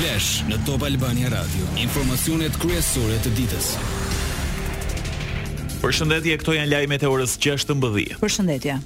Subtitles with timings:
[0.00, 1.66] Flash në Top Albania Radio.
[1.76, 3.66] Informacionet kryesore të ditës.
[5.82, 8.14] Përshëndetje, këto janë lajmet e orës 16:00.
[8.22, 8.78] Përshëndetje.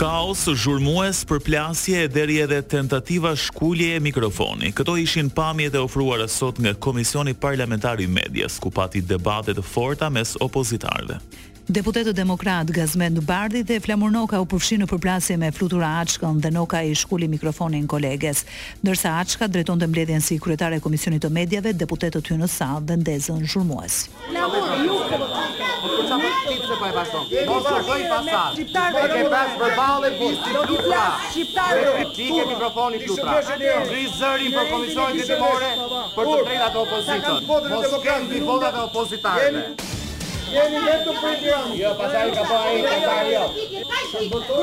[0.00, 4.72] Kaos, zhurmues, përplasje, deri edhe tentativa shkullje e mikrofoni.
[4.72, 10.08] Këto ishin pamjet e ofruara sot nga Komisioni Parlamentari Medjes, ku pati debate të forta
[10.08, 11.20] mes opozitarëve.
[11.70, 16.48] Deputetët demokrat Gazmend Bardhi dhe Flamur Noka u përfshinë në përplasje me Flutura Açkën dhe
[16.56, 18.38] Noka i shkuli mikrofonin koleges,
[18.80, 22.96] ndërsa Açka drejtonte mbledhjen si kryetare e Komisionit të Medjave, deputetët hyn në sallë dhe
[23.02, 23.98] ndezën zhurmues.
[24.08, 25.44] Po- po po Komisionin e
[36.16, 37.46] për të drejtat opozitës.
[37.52, 37.94] Mos
[38.48, 39.87] votat e opozitarëve.
[40.48, 41.74] Jemi jetu për Tiranë.
[41.78, 43.32] Jo, pasaj ka po ai kampanjë.
[43.34, 43.48] Jo,
[43.90, 44.60] pasaj ka po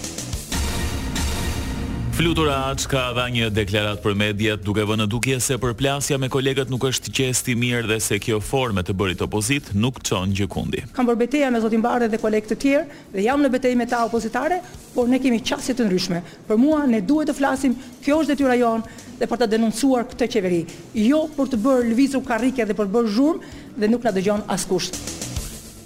[2.16, 6.70] Flutura Aç ka dha një deklarat për mediat duke vënë dukje se përplasja me kolegët
[6.72, 10.80] nuk është qesti mirë dhe se kjo forme të bërit opozit nuk qonë gjëkundi.
[10.96, 12.84] Kam bërë me Zotin Barre dhe kolegët të tjerë
[13.18, 14.62] dhe jam në betej me ta opozitare,
[14.94, 16.22] por ne kemi qasje të ndryshme.
[16.48, 20.30] Për mua ne duhet të flasim, kjo është detyra jonë dhe për të denoncuar këtë
[20.38, 20.62] qeveri.
[21.04, 24.96] Jo për të bërë lëvizu karike dhe për bërë zhurmë dhe nuk në dëgjon askusht.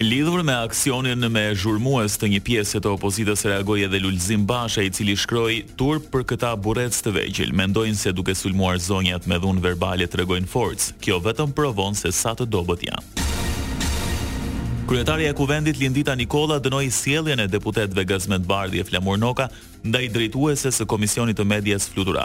[0.03, 4.89] Lidhur me aksionin me zhurmues të një pjesë të opozitës reagoi edhe Lulzim Basha i
[4.97, 7.53] cili shkroi tur për këta burrec të vegjël.
[7.53, 10.95] Mendojnë se duke sulmuar zonjat me dhunë verbale tregojnë forcë.
[11.05, 13.11] Kjo vetëm provon se sa të dobët janë.
[14.89, 19.51] Kryetaria e Kuvendit Lindita Nikola dënoi sjelljen e deputetëve Gazmend Bardhi e Flamur Noka
[19.85, 22.19] ndaj drejtueses së Komisionit të Medias Flutur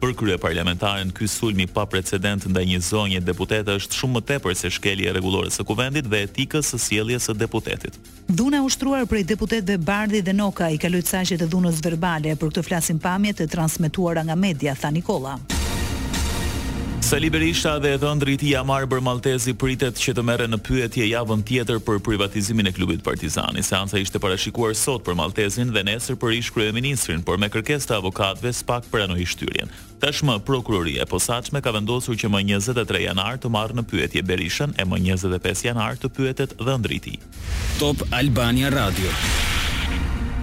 [0.00, 4.56] Për krye parlamentarën, ky sulmi pa precedent ndaj një zonje deputete është shumë më tepër
[4.56, 8.00] se shkelje e rregullore së kuvendit dhe etikës së sjelljes së deputetit.
[8.32, 12.66] Dhuna ushtruar prej deputetëve Bardhi dhe Noka i kaloi saqet e dhunës verbale, për këtë
[12.70, 15.36] flasim pamjet e transmetuara nga media, tha Nikola.
[17.10, 21.80] Sali Berisha dhe Edhon Driti Jamar Bërmaltezi pritet që të mere në pyetje javën tjetër
[21.82, 23.64] për privatizimin e klubit Partizani.
[23.66, 27.96] Seansa ishte parashikuar sot për Maltezin dhe nesër për ish kryeministrin, por me kërkesë të
[27.98, 29.74] avokatëve spak pranoi shtyrjen.
[30.04, 34.76] Tashmë prokuroria e posaçme ka vendosur që më 23 janar të marrë në pyetje Berishën
[34.78, 37.18] e më 25 janar të pyetet Dhëndriti.
[37.82, 39.10] Top Albania Radio.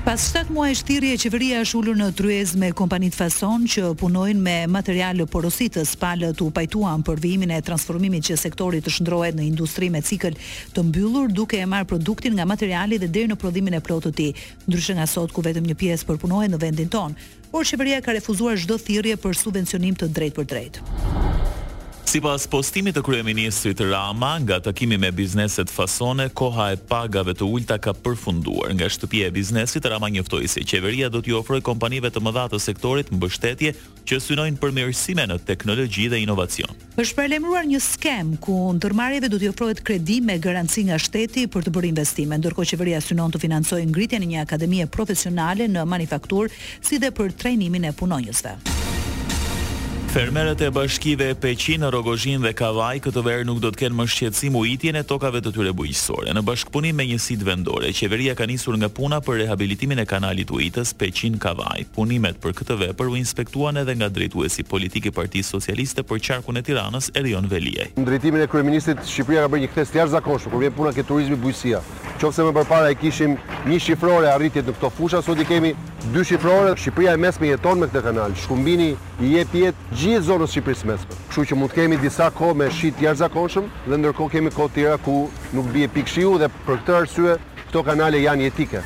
[0.08, 4.54] Pas 7 muaj shtirje, qeveria është ullur në tryez me kompanit Fason që punojnë me
[4.72, 9.92] materialë porositës palë të upajtuan për vijimin e transformimit që sektorit të shndrohet në industri
[9.92, 10.40] me cikl
[10.72, 14.16] të mbyllur duke e marë produktin nga materiali dhe deri në prodhimin e plotë të
[14.22, 14.30] ti,
[14.72, 18.56] ndryshë nga sot ku vetëm një pjesë përpunohet në vendin tonë, por qeveria ka refuzuar
[18.64, 20.94] shdo thirje për subvencionim të drejt për drejtë.
[22.18, 27.46] Si pas postimit të krye Rama, nga takimi me bizneset fasone, koha e pagave të
[27.46, 28.74] ulta ka përfunduar.
[28.74, 32.58] Nga shtëpje e biznesit, Rama njëftoj se qeveria do t'ju ofroj kompanive të mëdha të
[32.60, 33.74] sektorit mbështetje
[34.10, 36.74] që synojnë përmirësime në teknologji dhe inovacion.
[36.98, 41.46] Më prelemruar një skem ku në tërmarjeve do t'ju ofrojt kredi me garanci nga shteti
[41.46, 46.50] për të bërë investime, ndërko qeveria synon të finansojnë ngritjen një akademie profesionale në manifaktur
[46.82, 48.58] si dhe për trejnimin e punonjësve.
[50.18, 54.56] Fermerët e bashkive Peqin, Rogozhin dhe Kavaj këtë verë nuk do të kenë më shqetësim
[54.58, 56.32] ujitjen e tokave të tyre bujqësore.
[56.34, 60.96] Në bashkëpunim me njësitë vendore, qeveria ka nisur nga puna për rehabilitimin e kanalit ujitës
[60.98, 61.84] Peqin Kavaj.
[61.94, 66.58] Punimet për këtë vepër u inspektuan edhe nga drejtuesi politik i Partisë Socialiste për qarkun
[66.58, 67.86] e Tiranës, Erion velje.
[68.00, 71.10] Në drejtimin e kryeministit Shqipëria ka bërë një kthesë të jashtëzakonshme kur vjen puna këtë
[71.14, 71.84] turizmi bujqësia.
[72.24, 73.38] Qofse më përpara e kishim
[73.70, 75.76] një shifrore arritjet në këto fusha, sot i kemi
[76.14, 78.36] dy shifrore, Shqipëria e mesme jeton me këtë kanal.
[78.44, 78.92] Shkumbini
[79.24, 81.18] i jep jetë gjithë zonës Shqipërisë mesme.
[81.32, 84.76] Kështu që mund të kemi disa kohë me shi të jashtëzakonshëm dhe ndërkohë kemi kohë
[84.78, 85.18] tjera ku
[85.58, 88.86] nuk bie pikë shiu dhe për këtë arsye këto kanale janë jetike.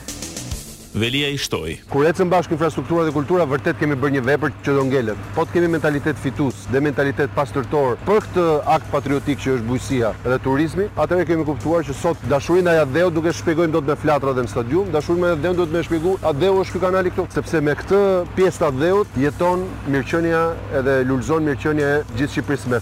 [0.93, 1.77] Velia i shtoi.
[1.91, 5.19] Kur ecëm bashkë infrastruktura dhe kultura, vërtet kemi bërë një vepër që do ngelet.
[5.37, 10.11] Po të kemi mentalitet fitus dhe mentalitet pastërtor për këtë akt patriotik që është bujësia
[10.25, 14.33] dhe turizmi, atëherë kemi kuptuar që sot dashurin aja Adeu duke shpjegojmë dot me flatra
[14.35, 17.27] dhe në stadium, dashurin aja Adeu do të më shpjegu, Adeu është ky kanali këtu,
[17.37, 18.01] sepse me këtë
[18.35, 20.43] pjesë të Adeut jeton mirëqënja
[20.81, 22.79] edhe lulzon mirëqenia e gjithë Shqipërisë me.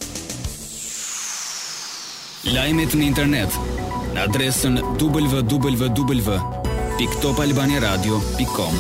[2.58, 3.58] Lajmet në internet
[4.16, 6.40] në adresën www
[7.00, 8.74] www.topalbaniaradio.com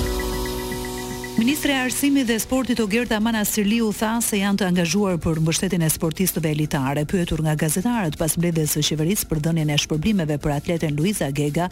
[1.37, 5.89] Ministre Arsimi dhe Sportit Ogerta Mana Sirliu tha se janë të angazhuar për mbështetjen e
[5.93, 10.99] sportistëve elitare, pyetur nga gazetarët pas mbledhjes së qeverisë për dhënien e shpërblimeve për atletën
[10.99, 11.69] Luiza Gega,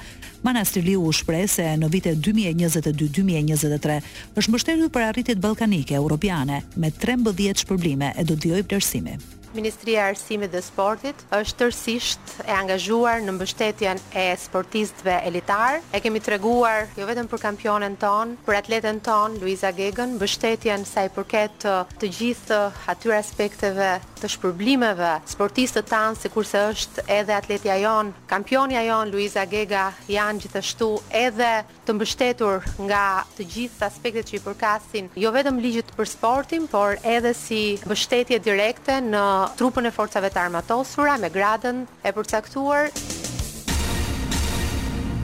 [0.48, 4.00] Mana Sirliu u shpreh se në vitet 2022-2023
[4.40, 9.18] është mbështetur për arritjet ballkanike, europiane me 13 shpërblime e do të vijojë vlerësimi.
[9.54, 15.80] Ministria e Arsimit dhe Sportit është tërsisht e angazhuar në mbështetjen e sportistëve elitar.
[15.96, 21.06] E kemi treguar jo vetëm për kampionen ton, për atleten ton Luiza Gegën, mbështetjen sa
[21.08, 22.60] i përket të, të gjithë
[22.92, 23.90] atyre aspekteve
[24.20, 30.90] të shpërblimeve sportistët tan, sikurse është edhe atletja jon, kampionja jon Luiza Gega janë gjithashtu
[31.24, 31.54] edhe
[31.88, 33.06] të mbështetur nga
[33.38, 38.42] të gjithë aspektet që i përkasin jo vetëm ligjit për sportin, por edhe si mbështetje
[38.48, 39.24] direkte në
[39.58, 42.90] trupën e forcave të armatosura me gradën e përcaktuar.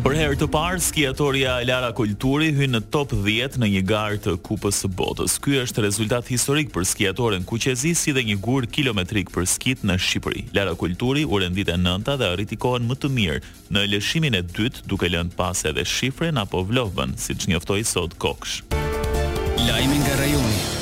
[0.04, 4.34] Për herë të parë, skijatorja Lara Kulturi hyn në top 10 në një garë të
[4.44, 5.38] Kupës së Botës.
[5.44, 9.96] Ky është rezultat historik për skiatoren kuqezi si dhe një gur kilometrik për skit në
[10.04, 10.44] Shqipëri.
[10.52, 14.44] Lara Kulturi u rendit e nënta dhe arriti kohën më të mirë në lëshimin e
[14.44, 18.60] dytë, duke lënë pas edhe shifrën apo vlovën, siç njoftoi sot Koksh.
[19.70, 20.82] Lajmi nga rajoni.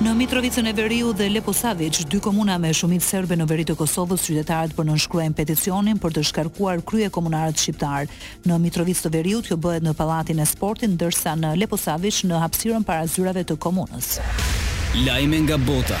[0.00, 4.24] Në Mitrovicën e Veriu dhe Leposavic, dy komuna me shumit serbe në veri të Kosovës,
[4.30, 8.08] qytetarët për nënshkruajnë peticionin për të shkarkuar krye komunarët shqiptarë.
[8.48, 12.86] Në Mitrovicë të Veriu kjo bëhet në palatin e sportin, dërsa në Leposavic në hapsiron
[12.88, 14.14] para zyrave të komunës.
[15.04, 16.00] Lajme nga bota.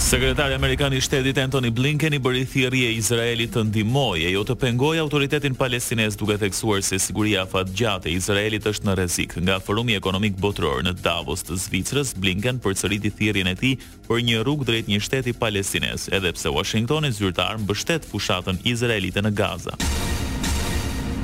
[0.00, 4.94] Sekretari Amerikan i Shtetit Anthony Blinken i bëri thirrje Izraelit të ndihmojë jo të pengoj
[5.02, 9.36] autoritetin palestinez duke theksuar se siguria fatgjate e Izraelit është në rrezik.
[9.38, 13.76] Nga Forumi Ekonomik Botëror në Davos të Zvicrës, Blinken përsëriti thirrjen e tij
[14.08, 19.36] për një rrugë drejt një shteti palestinez, edhe pse Washingtoni zyrtar mbështet fushatën izraelite në
[19.38, 19.76] Gaza.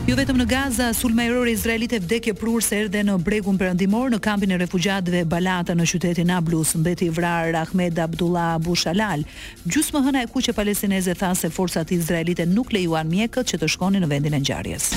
[0.07, 4.53] Jo vetëm në Gaza, sulma e izraelite vdekje prurse erdhe në bregun perëndimor në kampin
[4.55, 9.27] e refugjatëve Balata në qytetin Ablus, mbeti i vrar Ahmed Abdullah Abu Shalal.
[9.67, 14.03] më hëna e kuqe palestineze tha se forcat izraelite nuk lejuan mjekët që të shkonin
[14.03, 14.93] në vendin e ngjarjes.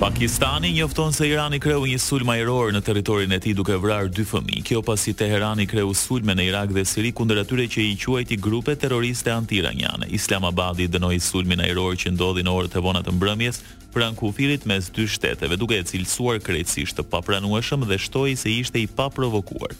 [0.00, 4.26] Pakistani njofton se Irani kreu një sulm ajror në territorin e tij duke vrarë dy
[4.28, 4.64] fëmijë.
[4.68, 8.74] Kjo pasi Teherani kreu sulme në Irak dhe Siri kundër atyre që i quajti grupe
[8.76, 10.10] terroriste anti-iraniane.
[10.18, 13.62] Islamabadi dënoi sulmin ajror që ndodhi në orët e vona të mbrëmjes
[13.96, 18.82] pranë kufirit mes dy shteteve, duke e cilësuar krejtësisht të papranueshëm dhe shtoi se ishte
[18.82, 19.72] i paprovokuar.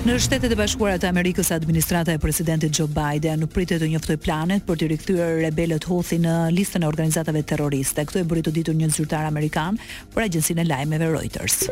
[0.00, 4.16] Në shtetet e bashkuara të Amerikës, administrata e presidentit Joe Biden në pritet të njoftoj
[4.24, 8.06] planet për të rikthyer rebelët Houthi në listën e organizatave terroriste.
[8.08, 9.76] Kto e bëri të ditur një zyrtar amerikan
[10.14, 11.66] për agjencinë e lajmeve Reuters.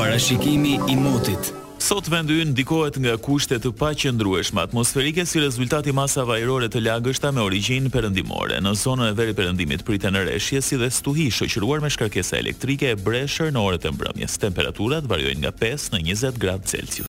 [0.00, 1.52] Parashikimi i motit.
[1.84, 7.28] Sot vendi ynë ndikohet nga kushtet të paqëndrueshme atmosferike si rezultati masave ajrore të lagështa
[7.36, 8.56] me origjinë perëndimore.
[8.64, 13.00] Në zonën e veri perëndimit pritet rreshje si dhe stuhi shoqëruar me shkarkesa elektrike e
[13.06, 14.40] breshër në orët e mbrëmjes.
[14.46, 17.00] Temperaturat variojnë nga 5 në 20 gradë Celsius.